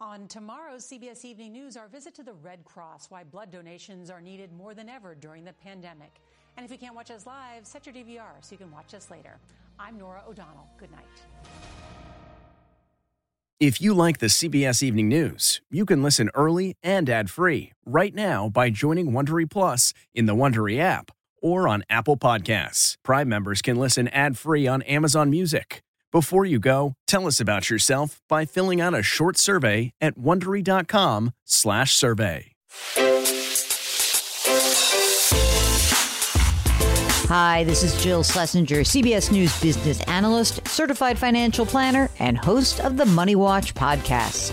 On 0.01 0.27
tomorrow's 0.27 0.85
CBS 0.85 1.25
Evening 1.25 1.53
News, 1.53 1.77
our 1.77 1.87
visit 1.87 2.15
to 2.17 2.25
the 2.25 2.33
Red 2.33 2.65
Cross, 2.65 3.11
why 3.11 3.23
blood 3.23 3.53
donations 3.53 4.11
are 4.11 4.21
needed 4.21 4.53
more 4.53 4.75
than 4.75 4.89
ever 4.89 5.15
during 5.15 5.45
the 5.45 5.53
pandemic. 5.53 6.21
And 6.57 6.67
if 6.67 6.73
you 6.73 6.79
can't 6.79 6.97
watch 6.97 7.13
us 7.13 7.25
live, 7.25 7.65
set 7.65 7.87
your 7.87 7.95
DVR 7.95 8.33
so 8.41 8.53
you 8.53 8.59
can 8.59 8.73
watch 8.73 8.95
us 8.95 9.11
later. 9.11 9.39
I'm 9.79 9.97
Norah 9.97 10.25
O'Donnell. 10.29 10.69
Good 10.77 10.91
night. 10.91 11.23
If 13.61 13.81
you 13.81 13.95
like 13.95 14.19
the 14.19 14.27
CBS 14.27 14.83
Evening 14.83 15.09
News, 15.09 15.61
you 15.71 15.87
can 15.87 16.03
listen 16.03 16.31
early 16.35 16.75
and 16.83 17.09
ad-free 17.09 17.71
right 17.87 18.13
now 18.13 18.49
by 18.49 18.71
joining 18.71 19.13
Wondery 19.13 19.49
Plus 19.49 19.95
in 20.13 20.27
the 20.27 20.35
Wondery 20.35 20.81
app 20.81 21.13
or 21.43 21.69
on 21.69 21.85
Apple 21.91 22.17
Podcasts. 22.17 22.95
Prime 23.03 23.29
members 23.29 23.61
can 23.61 23.77
listen 23.77 24.09
ad-free 24.09 24.67
on 24.67 24.81
Amazon 24.83 25.29
Music. 25.29 25.83
Before 26.13 26.47
you 26.47 26.59
go, 26.59 26.95
tell 27.07 27.27
us 27.27 27.41
about 27.41 27.69
yourself 27.69 28.21
by 28.29 28.45
filling 28.45 28.81
out 28.81 28.95
a 28.95 29.03
short 29.03 29.37
survey 29.37 29.93
at 30.01 30.17
wondery.com/survey. 30.17 32.53
Hi, 37.29 37.65
this 37.65 37.83
is 37.83 38.01
Jill 38.03 38.23
Schlesinger, 38.23 38.85
CBS 38.85 39.33
News 39.33 39.59
business 39.59 40.03
analyst, 40.03 40.69
certified 40.69 41.19
financial 41.19 41.65
planner, 41.65 42.11
and 42.19 42.37
host 42.37 42.81
of 42.81 42.99
the 42.99 43.07
Money 43.07 43.37
Watch 43.37 43.75
podcast. 43.75 44.53